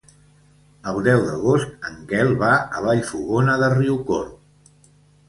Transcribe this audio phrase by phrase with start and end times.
[0.91, 4.73] El deu d'agost en Quel va a Vallfogona de Riucorb.